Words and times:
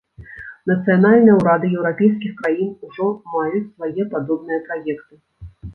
Нацыянальныя 0.71 1.35
ўрады 1.41 1.65
еўрапейскіх 1.81 2.33
краін 2.41 2.73
ужо 2.89 3.07
маюць 3.35 3.65
свае 3.73 4.03
падобныя 4.17 4.59
праекты. 4.71 5.25